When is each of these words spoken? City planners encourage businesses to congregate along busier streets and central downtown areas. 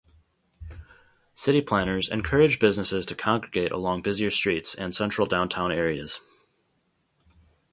City 1.35 1.61
planners 1.61 2.09
encourage 2.09 2.57
businesses 2.59 3.05
to 3.05 3.13
congregate 3.13 3.71
along 3.71 4.01
busier 4.01 4.31
streets 4.31 4.73
and 4.73 4.95
central 4.95 5.27
downtown 5.27 5.71
areas. 5.71 6.19